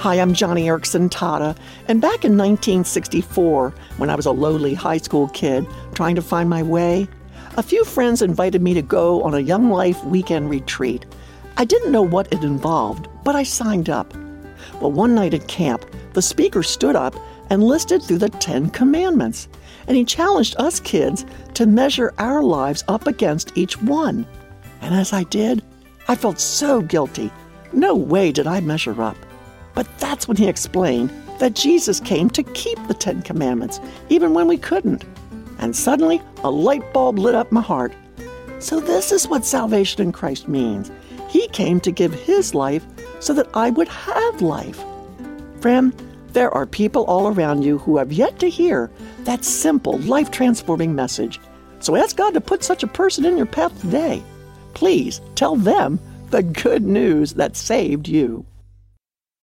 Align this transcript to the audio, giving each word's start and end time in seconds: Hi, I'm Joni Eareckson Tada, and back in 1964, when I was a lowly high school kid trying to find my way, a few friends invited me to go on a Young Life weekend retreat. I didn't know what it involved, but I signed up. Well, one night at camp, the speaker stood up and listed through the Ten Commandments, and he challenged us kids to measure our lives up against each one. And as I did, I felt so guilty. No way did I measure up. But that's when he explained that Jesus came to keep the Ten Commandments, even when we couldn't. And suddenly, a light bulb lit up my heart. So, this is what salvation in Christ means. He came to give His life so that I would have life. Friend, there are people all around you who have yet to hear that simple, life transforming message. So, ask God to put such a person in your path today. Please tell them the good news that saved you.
Hi, 0.00 0.14
I'm 0.14 0.32
Joni 0.32 0.64
Eareckson 0.64 1.10
Tada, 1.10 1.54
and 1.86 2.00
back 2.00 2.24
in 2.24 2.34
1964, 2.34 3.74
when 3.98 4.08
I 4.08 4.14
was 4.14 4.24
a 4.24 4.32
lowly 4.32 4.72
high 4.72 4.96
school 4.96 5.28
kid 5.28 5.66
trying 5.92 6.14
to 6.14 6.22
find 6.22 6.48
my 6.48 6.62
way, 6.62 7.06
a 7.58 7.62
few 7.62 7.84
friends 7.84 8.22
invited 8.22 8.62
me 8.62 8.72
to 8.72 8.80
go 8.80 9.22
on 9.22 9.34
a 9.34 9.40
Young 9.40 9.68
Life 9.68 10.02
weekend 10.04 10.48
retreat. 10.48 11.04
I 11.58 11.66
didn't 11.66 11.92
know 11.92 12.00
what 12.00 12.32
it 12.32 12.42
involved, 12.42 13.08
but 13.24 13.36
I 13.36 13.42
signed 13.42 13.90
up. 13.90 14.14
Well, 14.80 14.90
one 14.90 15.14
night 15.14 15.34
at 15.34 15.48
camp, 15.48 15.84
the 16.14 16.22
speaker 16.22 16.62
stood 16.62 16.96
up 16.96 17.14
and 17.50 17.62
listed 17.62 18.02
through 18.02 18.20
the 18.20 18.30
Ten 18.30 18.70
Commandments, 18.70 19.48
and 19.86 19.98
he 19.98 20.06
challenged 20.06 20.56
us 20.58 20.80
kids 20.80 21.26
to 21.52 21.66
measure 21.66 22.14
our 22.16 22.42
lives 22.42 22.84
up 22.88 23.06
against 23.06 23.52
each 23.54 23.78
one. 23.82 24.26
And 24.80 24.94
as 24.94 25.12
I 25.12 25.24
did, 25.24 25.62
I 26.08 26.14
felt 26.14 26.40
so 26.40 26.80
guilty. 26.80 27.30
No 27.74 27.94
way 27.94 28.32
did 28.32 28.46
I 28.46 28.60
measure 28.60 29.02
up. 29.02 29.18
But 29.74 29.86
that's 29.98 30.28
when 30.28 30.36
he 30.36 30.48
explained 30.48 31.10
that 31.38 31.54
Jesus 31.54 32.00
came 32.00 32.30
to 32.30 32.42
keep 32.42 32.78
the 32.86 32.94
Ten 32.94 33.22
Commandments, 33.22 33.80
even 34.08 34.34
when 34.34 34.46
we 34.46 34.58
couldn't. 34.58 35.04
And 35.58 35.74
suddenly, 35.74 36.20
a 36.44 36.50
light 36.50 36.92
bulb 36.92 37.18
lit 37.18 37.34
up 37.34 37.52
my 37.52 37.60
heart. 37.60 37.94
So, 38.58 38.80
this 38.80 39.10
is 39.10 39.28
what 39.28 39.44
salvation 39.44 40.02
in 40.02 40.12
Christ 40.12 40.48
means. 40.48 40.90
He 41.28 41.48
came 41.48 41.80
to 41.80 41.90
give 41.90 42.12
His 42.12 42.54
life 42.54 42.84
so 43.20 43.32
that 43.34 43.48
I 43.54 43.70
would 43.70 43.88
have 43.88 44.42
life. 44.42 44.82
Friend, 45.60 45.94
there 46.32 46.50
are 46.52 46.66
people 46.66 47.04
all 47.04 47.28
around 47.28 47.62
you 47.62 47.78
who 47.78 47.96
have 47.96 48.12
yet 48.12 48.38
to 48.40 48.50
hear 48.50 48.90
that 49.20 49.44
simple, 49.44 49.98
life 49.98 50.30
transforming 50.30 50.94
message. 50.94 51.40
So, 51.80 51.96
ask 51.96 52.16
God 52.16 52.34
to 52.34 52.40
put 52.40 52.64
such 52.64 52.82
a 52.82 52.86
person 52.88 53.24
in 53.24 53.36
your 53.36 53.46
path 53.46 53.78
today. 53.80 54.22
Please 54.74 55.20
tell 55.34 55.56
them 55.56 55.98
the 56.30 56.42
good 56.42 56.82
news 56.82 57.34
that 57.34 57.56
saved 57.56 58.08
you. 58.08 58.44